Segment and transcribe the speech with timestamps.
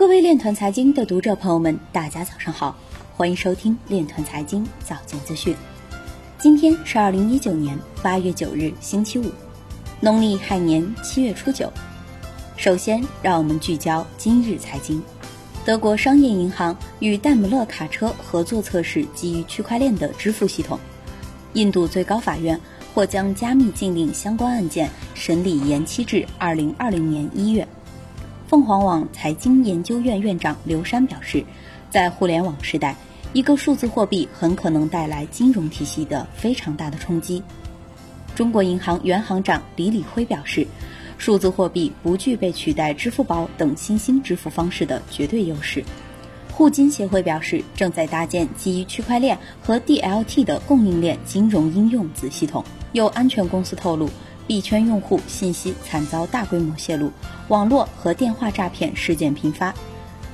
[0.00, 2.74] 各位链团财经的读者朋友们，大家早上好，
[3.18, 5.54] 欢迎收听链团财经早间资讯。
[6.38, 9.30] 今天是二零一九年八月九日，星期五，
[10.00, 11.70] 农历亥年七月初九。
[12.56, 15.02] 首先，让我们聚焦今日财经。
[15.66, 20.80] 德国商业银行与戴姆勒卡车合作测试基于区块链的支付系统。
[21.52, 22.58] 印度最高法院
[22.94, 27.68] 或将加密禁令相关案件审理延期至二零二零年一月。
[28.50, 31.44] 凤凰网财经研究院院长刘山表示，
[31.88, 32.96] 在互联网时代，
[33.32, 37.44] 一个数字货币很可能带来金融体系的非常大的冲击。
[38.34, 40.66] 中国银行原行长李李辉表示，
[41.16, 45.84] 数字货币不具备取代支付宝等新兴支付方式的绝对优势。
[46.50, 52.64] 互金协会表示，正在搭建基于区块链和 DLT 的供应链金融应用子系统。
[52.90, 54.10] 有安全公司透露。
[54.46, 57.12] 币圈用户信息惨遭大规模泄露，
[57.50, 59.74] 网络和电话诈骗事件频发。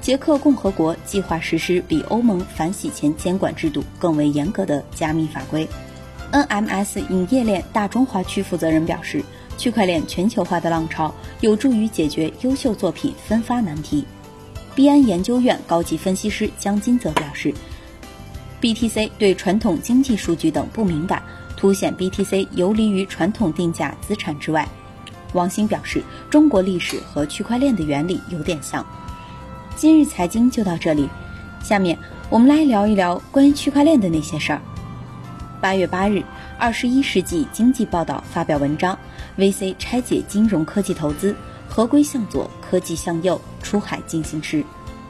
[0.00, 5.66] 捷克共和国计划实施比欧盟反洗钱监管制度更为严格的加密法规。
[6.32, 9.24] NMS 影业链大中华区负责人表示，
[9.56, 14.04] 区块链全球化的浪潮有助于解决优秀作品分发难题。
[14.74, 17.54] 币安研究院高级分析师江金则表示
[18.60, 21.22] ，BTC 对传统经济数据等不敏感。
[21.56, 24.68] 凸显 BTC 游离于传统定价资产之外。
[25.34, 28.84] 王兴表示，中国历史和区块链的原理有点像。
[29.76, 31.08] 今日财经就到这里，
[31.62, 31.98] 下面
[32.30, 34.62] 我们来聊一聊关于区块链的那些事儿。
[35.60, 36.18] 八月八日，
[36.58, 38.98] 《二十一世纪经济报道》发表文章
[39.36, 41.34] ：VC 拆解金融科技投资，
[41.68, 44.64] 合规向左，科技向右，出海进行时。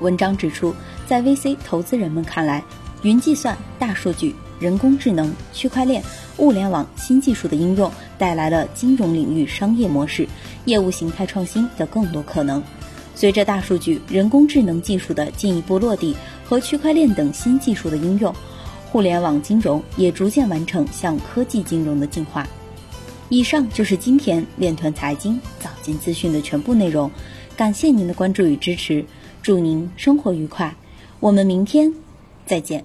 [0.00, 0.74] 文章指出，
[1.06, 2.64] 在 VC 投资人们看来，
[3.02, 4.34] 云计算、大数据。
[4.60, 6.02] 人工智能、区块链、
[6.38, 10.28] 物联网新技术的应用，带来了金融领域商业模式、
[10.64, 12.62] 业务形态创新的更多可能。
[13.14, 16.14] 随着大数据、人工智能技术的进一步落地
[16.44, 18.32] 和区块链等新技术的应用，
[18.90, 22.46] 互联网金融也逐渐完成向科技金融的进化。
[23.28, 27.10] 以上就是今天链团财经早间资讯的全部内容，
[27.56, 29.04] 感谢您的关注与支持，
[29.42, 30.74] 祝您生活愉快，
[31.20, 31.92] 我们明天
[32.46, 32.84] 再见。